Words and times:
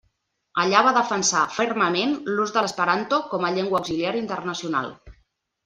Allà 0.61 0.79
va 0.87 0.93
defensar 0.95 1.43
fermament 1.57 2.17
l'ús 2.31 2.55
de 2.57 2.65
l'esperanto 2.65 3.21
com 3.35 3.47
a 3.51 3.55
llengua 3.59 3.81
auxiliar 3.83 4.17
internacional. 4.25 4.93